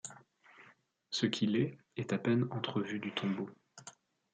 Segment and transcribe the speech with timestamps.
[1.11, 3.47] Ce qu’Il est, est à peine entrevu du tombeau.